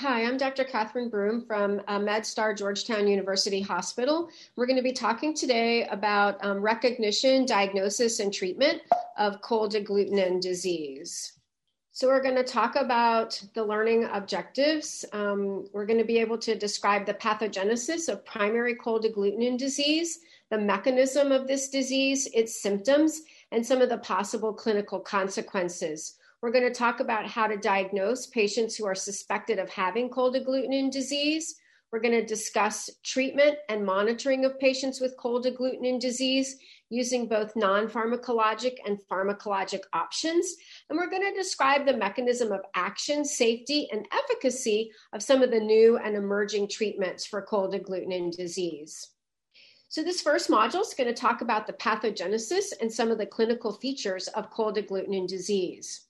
[0.00, 0.64] Hi, I'm Dr.
[0.64, 4.30] Catherine Broome from uh, MedStar Georgetown University Hospital.
[4.56, 8.80] We're going to be talking today about um, recognition, diagnosis, and treatment
[9.18, 11.34] of cold agglutinin disease.
[11.92, 15.04] So, we're going to talk about the learning objectives.
[15.12, 20.20] Um, we're going to be able to describe the pathogenesis of primary cold agglutinin disease,
[20.48, 23.20] the mechanism of this disease, its symptoms,
[23.52, 26.14] and some of the possible clinical consequences.
[26.42, 30.34] We're going to talk about how to diagnose patients who are suspected of having cold
[30.34, 31.56] agglutinin disease.
[31.92, 36.56] We're going to discuss treatment and monitoring of patients with cold agglutinin disease
[36.88, 40.56] using both non pharmacologic and pharmacologic options.
[40.88, 45.50] And we're going to describe the mechanism of action, safety, and efficacy of some of
[45.50, 49.10] the new and emerging treatments for cold agglutinin disease.
[49.88, 53.26] So, this first module is going to talk about the pathogenesis and some of the
[53.26, 56.06] clinical features of cold agglutinin disease.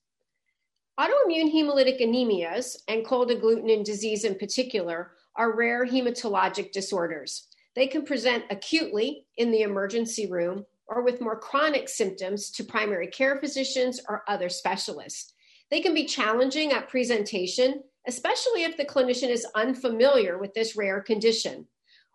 [1.01, 7.49] Autoimmune hemolytic anemias and cold agglutinin disease in particular are rare hematologic disorders.
[7.75, 13.07] They can present acutely in the emergency room or with more chronic symptoms to primary
[13.07, 15.33] care physicians or other specialists.
[15.71, 21.01] They can be challenging at presentation, especially if the clinician is unfamiliar with this rare
[21.01, 21.67] condition.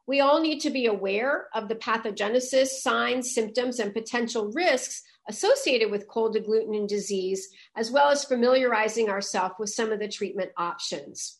[0.06, 5.92] We all need to be aware of the pathogenesis, signs, symptoms, and potential risks associated
[5.92, 11.38] with cold agglutinin disease, as well as familiarizing ourselves with some of the treatment options.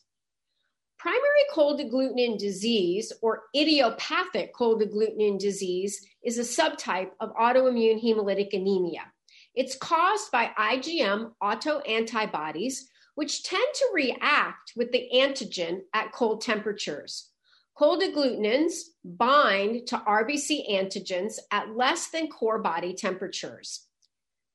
[0.98, 8.52] Primary cold agglutinin disease, or idiopathic cold agglutinin disease, is a subtype of autoimmune hemolytic
[8.54, 9.12] anemia.
[9.54, 12.80] It's caused by IgM autoantibodies,
[13.14, 17.30] which tend to react with the antigen at cold temperatures.
[17.78, 18.72] Cold agglutinins
[19.04, 23.86] bind to RBC antigens at less than core body temperatures.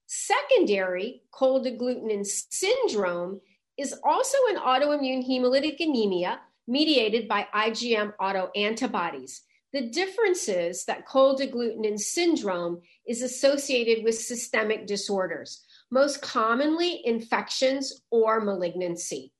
[0.07, 3.39] Secondary cold agglutinin syndrome
[3.77, 9.41] is also an autoimmune hemolytic anemia mediated by IgM autoantibodies.
[9.71, 18.01] The difference is that cold agglutinin syndrome is associated with systemic disorders, most commonly infections
[18.09, 19.31] or malignancy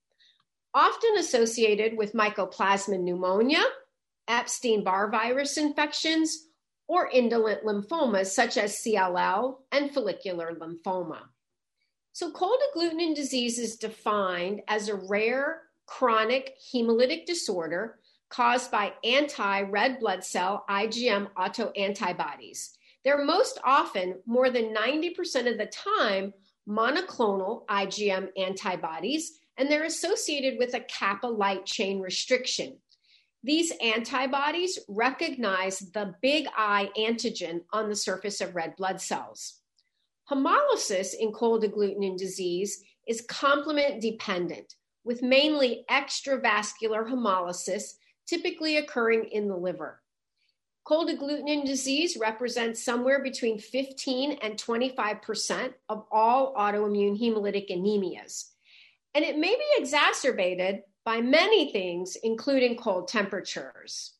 [0.73, 3.63] often associated with mycoplasma pneumonia,
[4.27, 6.47] Epstein Barr virus infections,
[6.87, 11.19] or indolent lymphomas such as CLL and follicular lymphoma.
[12.13, 17.99] So, cold agglutinin disease is defined as a rare chronic hemolytic disorder
[18.29, 22.71] caused by anti red blood cell IgM autoantibodies.
[23.03, 26.33] They're most often, more than 90% of the time,
[26.67, 32.77] monoclonal IgM antibodies and they're associated with a kappa light chain restriction.
[33.43, 39.59] These antibodies recognize the big I antigen on the surface of red blood cells.
[40.31, 44.73] Hemolysis in cold agglutinin disease is complement dependent,
[45.03, 47.93] with mainly extravascular hemolysis
[48.25, 50.01] typically occurring in the liver.
[50.85, 58.50] Cold agglutinin disease represents somewhere between 15 and 25% of all autoimmune hemolytic anemias
[59.13, 64.13] and it may be exacerbated by many things, including cold temperatures.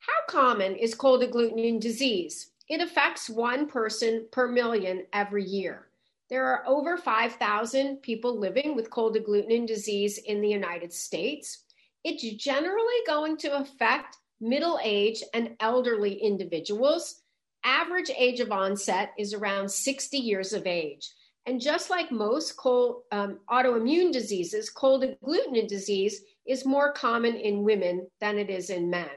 [0.00, 2.50] How common is cold agglutinin disease?
[2.68, 5.86] It affects one person per million every year.
[6.28, 11.64] There are over 5,000 people living with cold agglutinin disease in the United States.
[12.02, 17.22] It's generally going to affect middle age and elderly individuals.
[17.64, 21.10] Average age of onset is around 60 years of age.
[21.46, 27.62] And just like most cold um, autoimmune diseases, cold agglutinin disease is more common in
[27.62, 29.08] women than it is in men.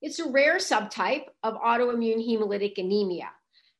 [0.00, 3.28] It's a rare subtype of autoimmune hemolytic anemia,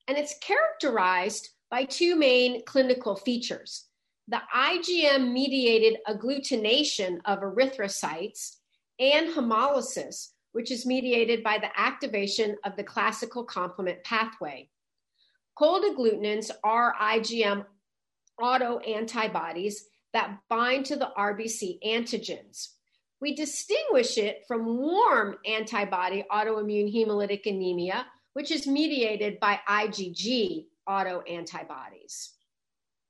[0.09, 3.87] and it's characterized by two main clinical features
[4.29, 8.57] the IgM mediated agglutination of erythrocytes
[8.99, 14.69] and hemolysis, which is mediated by the activation of the classical complement pathway.
[15.57, 17.65] Cold agglutinins are IgM
[18.41, 19.75] autoantibodies
[20.13, 22.71] that bind to the RBC antigens.
[23.21, 32.31] We distinguish it from warm antibody autoimmune hemolytic anemia, which is mediated by IgG autoantibodies.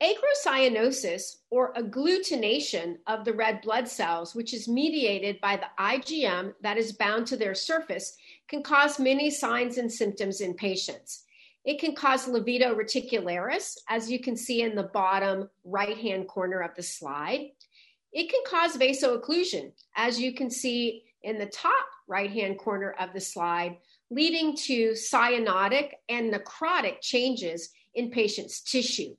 [0.02, 6.76] Acrocyanosis, or agglutination of the red blood cells, which is mediated by the IgM that
[6.76, 8.16] is bound to their surface,
[8.48, 11.23] can cause many signs and symptoms in patients.
[11.64, 16.60] It can cause livedo reticularis, as you can see in the bottom right hand corner
[16.60, 17.50] of the slide.
[18.12, 23.12] It can cause vaso-occlusion, as you can see in the top right hand corner of
[23.14, 23.78] the slide,
[24.10, 29.16] leading to cyanotic and necrotic changes in patients' tissue.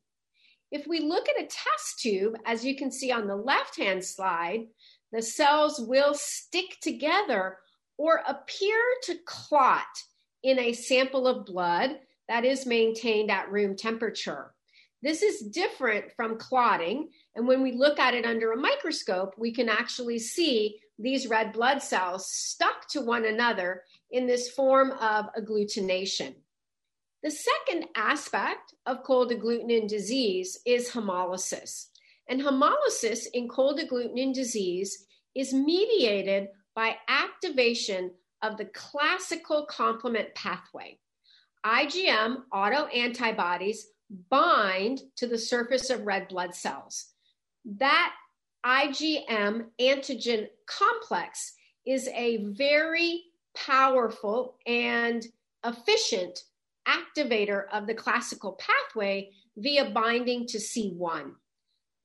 [0.71, 4.05] If we look at a test tube, as you can see on the left hand
[4.05, 4.67] slide,
[5.11, 7.57] the cells will stick together
[7.97, 9.83] or appear to clot
[10.43, 14.53] in a sample of blood that is maintained at room temperature.
[15.01, 19.53] This is different from clotting, and when we look at it under a microscope, we
[19.53, 25.25] can actually see these red blood cells stuck to one another in this form of
[25.37, 26.33] agglutination.
[27.21, 31.87] The second aspect of cold agglutinin disease is hemolysis.
[32.29, 35.05] And hemolysis in cold agglutinin disease
[35.35, 38.11] is mediated by activation
[38.41, 40.99] of the classical complement pathway.
[41.65, 43.77] IgM autoantibodies
[44.29, 47.07] bind to the surface of red blood cells.
[47.65, 48.13] That
[48.65, 51.53] IgM antigen complex
[51.85, 53.23] is a very
[53.55, 55.25] powerful and
[55.63, 56.43] efficient
[56.87, 61.31] activator of the classical pathway via binding to C1.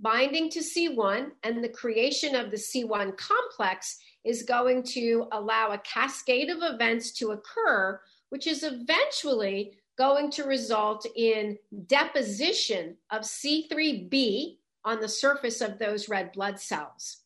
[0.01, 5.79] Binding to C1 and the creation of the C1 complex is going to allow a
[5.79, 14.57] cascade of events to occur, which is eventually going to result in deposition of C3b
[14.85, 17.19] on the surface of those red blood cells.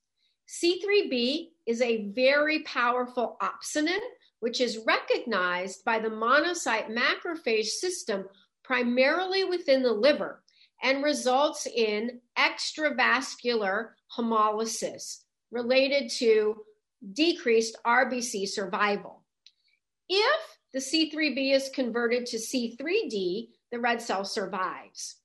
[0.48, 4.00] C3b is a very powerful opsonin
[4.40, 8.26] which is recognized by the monocyte macrophage system
[8.62, 10.42] primarily within the liver
[10.82, 16.56] and results in extravascular hemolysis related to
[17.14, 19.23] decreased RBC survival.
[20.74, 25.18] The C3b is converted to C3d, the red cell survives.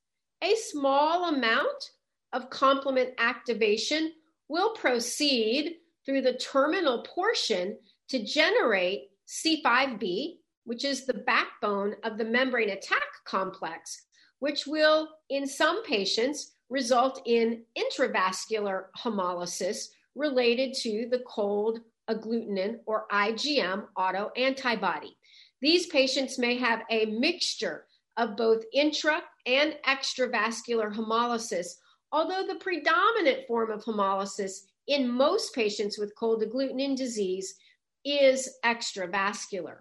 [0.43, 1.89] A small amount
[2.33, 4.13] of complement activation
[4.47, 7.79] will proceed through the terminal portion
[8.09, 14.05] to generate C5b, which is the backbone of the membrane attack complex,
[14.37, 23.07] which will, in some patients, result in intravascular hemolysis related to the cold agglutinin or
[23.11, 25.15] IgM autoantibody.
[25.61, 27.85] These patients may have a mixture
[28.17, 31.75] of both intra and extravascular hemolysis,
[32.11, 37.55] although the predominant form of hemolysis in most patients with cold agglutinin disease
[38.03, 39.77] is extravascular.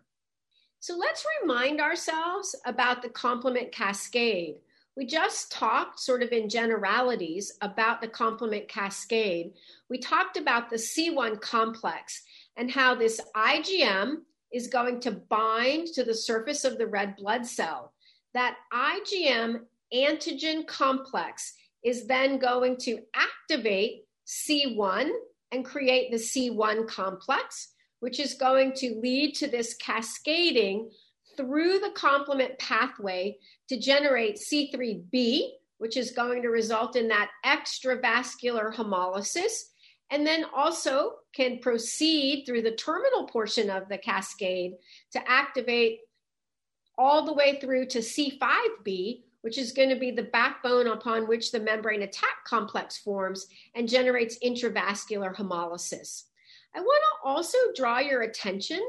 [0.80, 4.56] So let's remind ourselves about the complement cascade.
[4.96, 9.52] We just talked, sort of in generalities, about the complement cascade.
[9.88, 12.22] We talked about the C1 complex
[12.56, 14.22] and how this IgM
[14.52, 17.92] is going to bind to the surface of the red blood cell.
[18.34, 19.60] That IgM
[19.94, 21.54] antigen complex
[21.84, 25.10] is then going to activate C1
[25.52, 30.90] and create the C1 complex which is going to lead to this cascading
[31.36, 33.36] through the complement pathway
[33.68, 35.42] to generate C3b,
[35.78, 39.70] which is going to result in that extravascular hemolysis,
[40.10, 44.72] and then also can proceed through the terminal portion of the cascade
[45.12, 46.00] to activate
[46.96, 51.52] all the way through to C5b, which is going to be the backbone upon which
[51.52, 56.24] the membrane attack complex forms and generates intravascular hemolysis.
[56.74, 58.80] I want to also draw your attention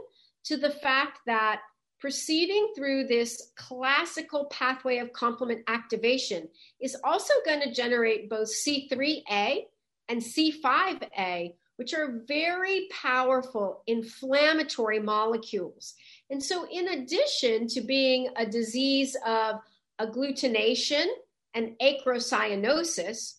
[0.45, 1.61] to the fact that
[1.99, 6.47] proceeding through this classical pathway of complement activation
[6.79, 9.65] is also going to generate both C3A
[10.09, 15.93] and C5A, which are very powerful inflammatory molecules.
[16.29, 19.61] And so, in addition to being a disease of
[20.01, 21.05] agglutination
[21.53, 23.35] and acrocyanosis,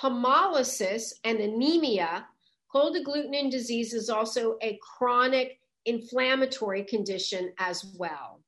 [0.00, 2.26] hemolysis, and anemia
[2.72, 8.40] Cold agglutinin disease is also a chronic inflammatory condition as well.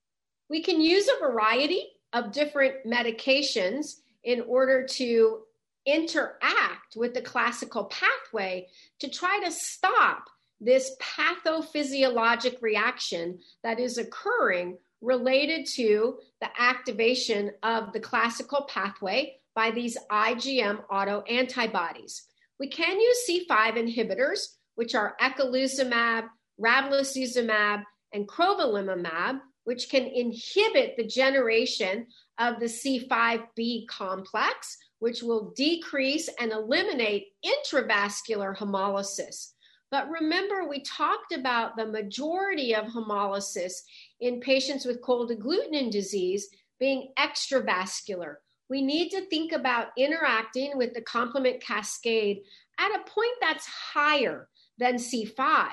[0.48, 5.42] We can use a variety of different medications in order to
[5.86, 8.68] interact with the classical pathway
[9.00, 10.28] to try to stop
[10.60, 19.70] this pathophysiologic reaction that is occurring related to the activation of the classical pathway by
[19.70, 22.22] these IgM autoantibodies.
[22.58, 26.28] We can use C5 inhibitors, which are eculizumab,
[26.60, 32.06] ravulizumab, and crovalimumab, which can inhibit the generation
[32.38, 39.50] of the C5b complex, which will decrease and eliminate intravascular hemolysis.
[39.90, 43.74] But remember, we talked about the majority of hemolysis
[44.20, 46.48] in patients with cold agglutinin disease
[46.80, 48.36] being extravascular,
[48.70, 52.40] we need to think about interacting with the complement cascade
[52.78, 55.66] at a point that's higher than C5.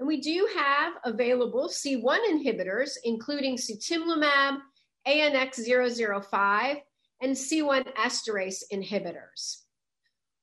[0.00, 4.58] And we do have available C1 inhibitors, including sutimlimab,
[5.06, 6.80] ANX005,
[7.20, 9.62] and C1 esterase inhibitors.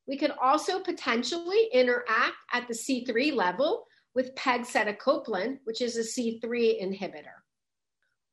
[0.07, 6.41] We could also potentially interact at the C3 level with pegcetacoplan, which is a C3
[6.83, 7.39] inhibitor.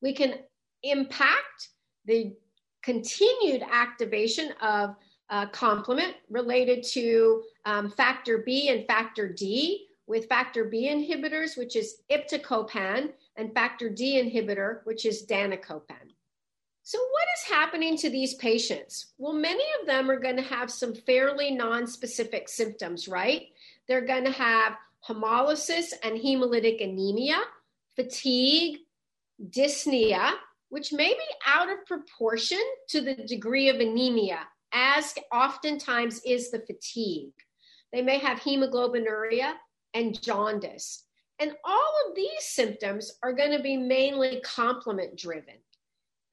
[0.02, 0.35] We can
[0.83, 1.68] impact
[2.04, 2.35] the
[2.83, 4.97] continued activation of
[5.30, 11.76] uh, complement related to um, factor B and factor D with factor B inhibitors, which
[11.76, 16.08] is iptacopan, and factor D inhibitor, which is danicopan.
[16.88, 19.12] So, what is happening to these patients?
[19.18, 23.49] Well, many of them are going to have some fairly non-specific symptoms, right?
[23.87, 24.73] They're going to have
[25.07, 27.40] hemolysis and hemolytic anemia,
[27.95, 28.78] fatigue,
[29.50, 30.33] dyspnea,
[30.71, 34.38] which may be out of proportion to the degree of anemia,
[34.73, 37.35] as oftentimes is the fatigue.
[37.92, 39.52] They may have hemoglobinuria
[39.92, 41.04] and jaundice.
[41.38, 45.57] And all of these symptoms are going to be mainly complement driven.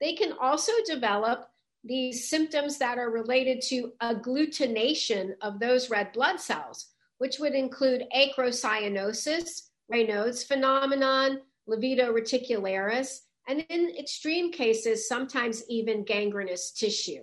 [0.00, 1.48] They can also develop
[1.84, 6.88] these symptoms that are related to agglutination of those red blood cells,
[7.18, 16.72] which would include acrocyanosis, Raynaud's phenomenon, livedo reticularis, and in extreme cases, sometimes even gangrenous
[16.72, 17.22] tissue.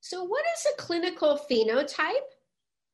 [0.00, 2.28] So, what is a clinical phenotype?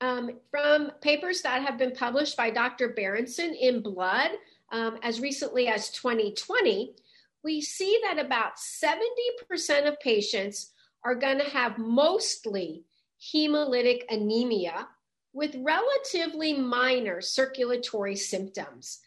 [0.00, 2.88] Um, from papers that have been published by Dr.
[2.88, 4.30] Berentsen in Blood
[4.72, 6.96] um, as recently as 2020,
[7.44, 10.72] we see that about 70% of patients
[11.04, 12.84] are going to have mostly
[13.20, 14.88] hemolytic anemia
[15.32, 19.00] with relatively minor circulatory symptoms.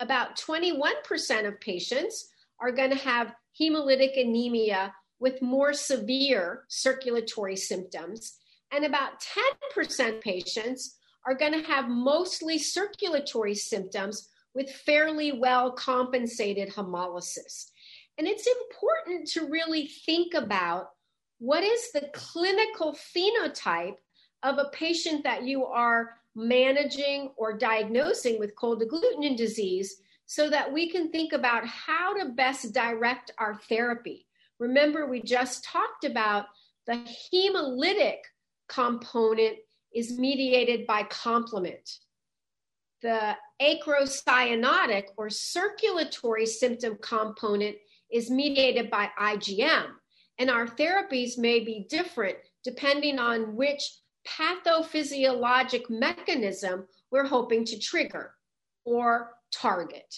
[0.00, 2.30] About 21% of patients
[2.60, 8.38] are going to have hemolytic anemia with more severe circulatory symptoms.
[8.72, 9.24] And about
[9.74, 17.66] 10% patients are going to have mostly circulatory symptoms with fairly well compensated hemolysis.
[18.18, 20.90] And it's important to really think about
[21.38, 23.98] what is the clinical phenotype
[24.42, 30.72] of a patient that you are managing or diagnosing with cold agglutinin disease so that
[30.72, 34.26] we can think about how to best direct our therapy.
[34.58, 36.46] Remember, we just talked about
[36.88, 38.18] the hemolytic
[38.68, 39.58] component
[39.94, 41.98] is mediated by complement.
[43.02, 47.76] The acrocyanotic or circulatory symptom component
[48.10, 49.86] is mediated by IgM.
[50.38, 53.82] And our therapies may be different depending on which
[54.26, 58.34] pathophysiologic mechanism we're hoping to trigger
[58.84, 60.14] or target.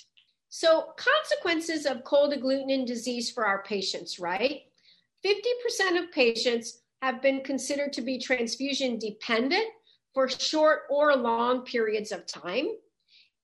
[0.48, 4.62] So, consequences of cold agglutinin disease for our patients, right?
[5.24, 9.66] 50% of patients have been considered to be transfusion dependent
[10.14, 12.68] for short or long periods of time.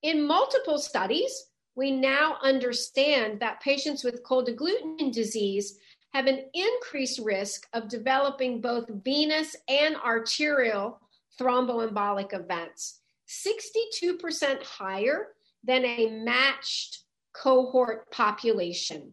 [0.03, 5.79] In multiple studies, we now understand that patients with cold agglutinin disease
[6.15, 11.01] have an increased risk of developing both venous and arterial
[11.39, 15.29] thromboembolic events, 62% higher
[15.63, 17.05] than a matched
[17.35, 19.13] cohort population.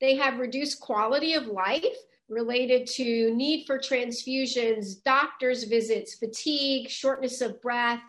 [0.00, 1.84] They have reduced quality of life
[2.30, 8.00] related to need for transfusions, doctor's visits, fatigue, shortness of breath,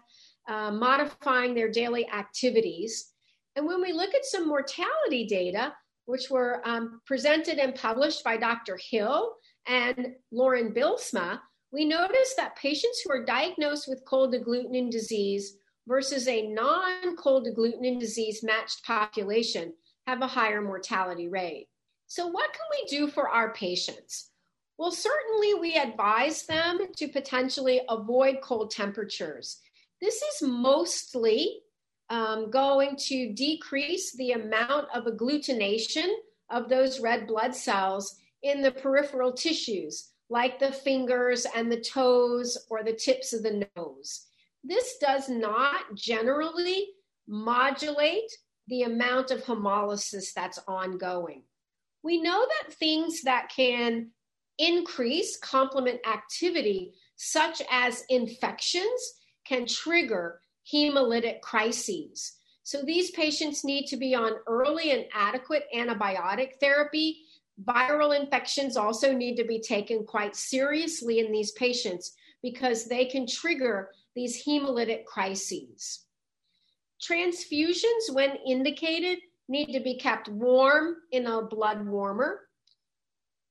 [0.48, 3.12] uh, modifying their daily activities.
[3.56, 5.74] And when we look at some mortality data,
[6.06, 8.78] which were um, presented and published by Dr.
[8.90, 9.34] Hill
[9.68, 11.40] and Lauren Bylsma,
[11.72, 17.48] we notice that patients who are diagnosed with cold agglutinin disease versus a non cold
[17.48, 19.74] agglutinin disease matched population
[20.06, 21.68] have a higher mortality rate.
[22.12, 24.32] So, what can we do for our patients?
[24.78, 29.62] Well, certainly we advise them to potentially avoid cold temperatures.
[30.02, 31.62] This is mostly
[32.10, 36.14] um, going to decrease the amount of agglutination
[36.50, 42.58] of those red blood cells in the peripheral tissues, like the fingers and the toes
[42.70, 44.28] or the tips of the nose.
[44.66, 46.90] This does not generally
[47.26, 48.30] modulate
[48.68, 51.44] the amount of hemolysis that's ongoing.
[52.04, 54.12] We know that things that can
[54.58, 59.14] increase complement activity, such as infections,
[59.46, 60.40] can trigger
[60.72, 62.38] hemolytic crises.
[62.64, 67.24] So these patients need to be on early and adequate antibiotic therapy.
[67.64, 73.28] Viral infections also need to be taken quite seriously in these patients because they can
[73.28, 76.06] trigger these hemolytic crises.
[77.02, 79.20] Transfusions, when indicated,
[79.52, 82.40] need to be kept warm in a blood warmer.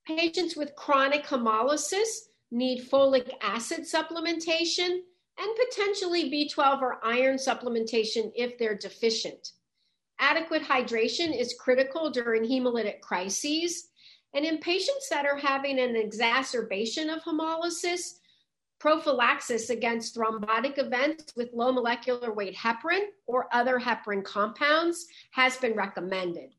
[0.06, 5.00] Patients with chronic hemolysis need folic acid supplementation
[5.38, 9.52] and potentially B12 or iron supplementation if they're deficient.
[10.18, 13.88] Adequate hydration is critical during hemolytic crises,
[14.32, 18.19] And in patients that are having an exacerbation of hemolysis,
[18.80, 25.74] prophylaxis against thrombotic events with low molecular weight heparin or other heparin compounds has been
[25.74, 26.54] recommended.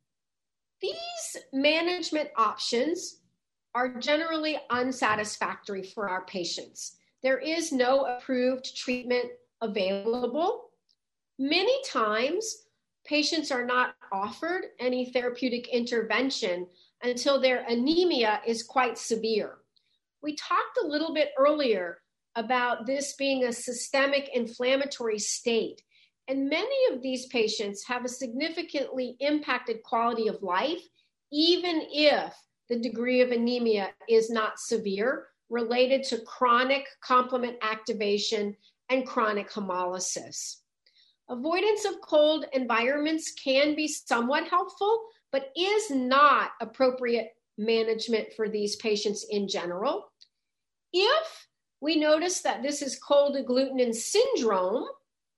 [0.81, 3.21] These management options
[3.73, 6.97] are generally unsatisfactory for our patients.
[7.23, 9.25] There is no approved treatment
[9.61, 10.69] available.
[11.39, 12.65] Many times,
[13.03, 16.67] patients are not offered any therapeutic intervention
[17.01, 19.57] until their anemia is quite severe.
[20.21, 21.97] We talked a little bit earlier
[22.35, 25.81] about this being a systemic inflammatory state.
[26.27, 30.81] And many of these patients have a significantly impacted quality of life,
[31.31, 32.33] even if
[32.69, 38.55] the degree of anemia is not severe, related to chronic complement activation
[38.89, 40.57] and chronic hemolysis.
[41.29, 48.75] Avoidance of cold environments can be somewhat helpful, but is not appropriate management for these
[48.77, 50.11] patients in general.
[50.93, 51.47] If
[51.81, 54.85] we notice that this is cold agglutinin syndrome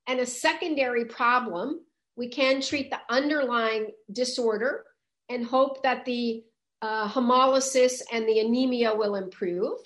[0.07, 1.79] and a secondary problem,
[2.17, 4.83] we can treat the underlying disorder
[5.29, 6.43] and hope that the
[6.81, 9.79] uh, hemolysis and the anemia will improve.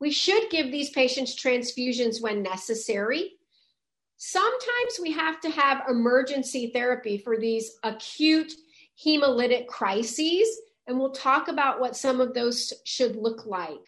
[0.00, 3.32] We should give these patients transfusions when necessary.
[4.18, 8.52] Sometimes we have to have emergency therapy for these acute
[9.02, 10.46] hemolytic crises,
[10.86, 13.80] and we'll talk about what some of those should look like.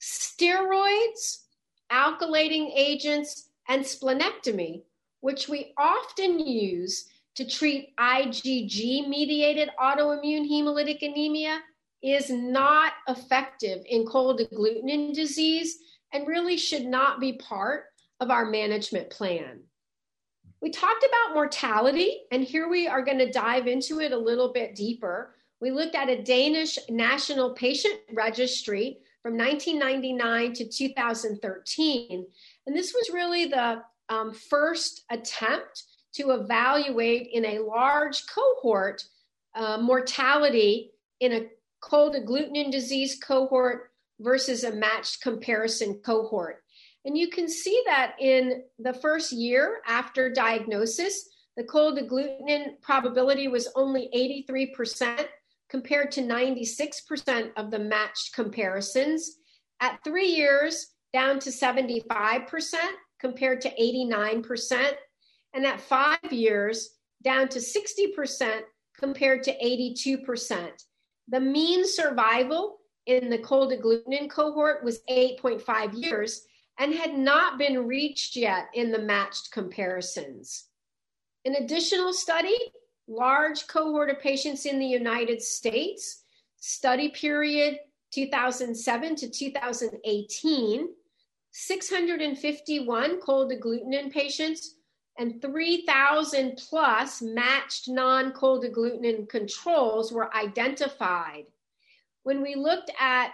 [0.00, 1.44] Steroids,
[1.92, 4.82] alkylating agents, and splenectomy,
[5.20, 11.60] which we often use to treat IgG mediated autoimmune hemolytic anemia,
[12.02, 15.78] is not effective in cold agglutinin disease
[16.12, 17.84] and really should not be part
[18.20, 19.60] of our management plan.
[20.62, 24.52] We talked about mortality, and here we are going to dive into it a little
[24.52, 25.34] bit deeper.
[25.60, 32.26] We looked at a Danish national patient registry from 1999 to 2013.
[32.66, 35.84] And this was really the um, first attempt
[36.14, 39.04] to evaluate in a large cohort
[39.54, 41.46] uh, mortality in a
[41.80, 46.62] cold agglutinin disease cohort versus a matched comparison cohort.
[47.04, 53.48] And you can see that in the first year after diagnosis, the cold agglutinin probability
[53.48, 55.26] was only 83%
[55.70, 59.36] compared to 96% of the matched comparisons.
[59.80, 62.74] At three years, down to 75%
[63.20, 64.92] compared to 89%.
[65.54, 68.60] And at five years, down to 60%
[68.98, 70.70] compared to 82%.
[71.28, 76.42] The mean survival in the cold agglutinin cohort was 8.5 years
[76.78, 80.66] and had not been reached yet in the matched comparisons.
[81.44, 82.56] An additional study,
[83.10, 86.22] large cohort of patients in the United States,
[86.58, 87.78] study period
[88.12, 90.88] 2007 to 2018,
[91.52, 94.76] 651 cold agglutinin patients
[95.18, 101.44] and 3,000 plus matched non cold agglutinin controls were identified.
[102.22, 103.32] When we looked at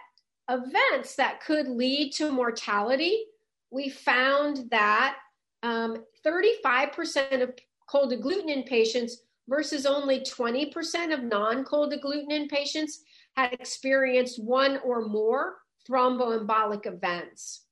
[0.49, 3.25] events that could lead to mortality,
[3.71, 5.17] we found that
[5.63, 7.55] um, 35% of
[7.89, 13.03] cold agglutinin patients versus only 20% of non cold agglutinin patients
[13.37, 15.57] had experienced one or more
[15.89, 17.65] thromboembolic events.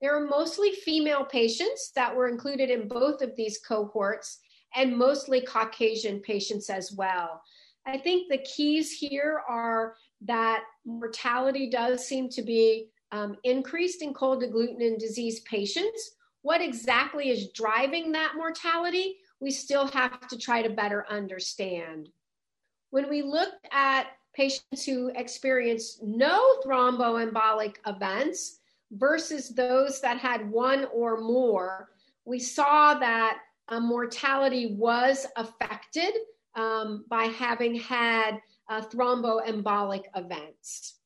[0.00, 4.38] There are mostly female patients that were included in both of these cohorts
[4.74, 7.42] and mostly Caucasian patients as well.
[7.86, 14.14] I think the keys here are that mortality does seem to be um, increased in
[14.14, 16.12] cold agglutinin disease patients.
[16.42, 19.18] What exactly is driving that mortality?
[19.40, 22.10] We still have to try to better understand.
[22.90, 28.60] When we looked at patients who experienced no thromboembolic events,
[28.92, 31.90] versus those that had one or more,
[32.24, 36.12] we saw that uh, mortality was affected
[36.56, 40.99] um, by having had uh, thromboembolic events.